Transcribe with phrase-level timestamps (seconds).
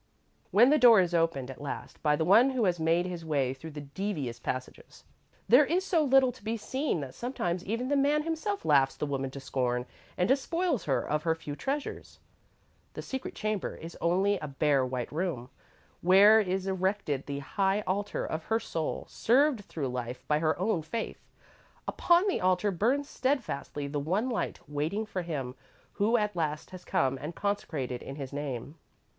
[0.49, 3.53] When the door is opened, at last, by the one who has made his way
[3.53, 5.03] through the devious passages,
[5.47, 9.05] there is so little to be seen that sometimes even the man himself laughs the
[9.05, 9.85] woman to scorn
[10.17, 12.17] and despoils her of her few treasures.
[12.93, 15.51] The secret chamber is only a bare, white room,
[16.01, 20.81] where is erected the high altar of her soul, served through life, by her own
[20.81, 21.21] faith.
[21.87, 25.53] Upon the altar burns steadfastly the one light, waiting for him
[25.91, 28.79] who at last has come and consecrated in his name.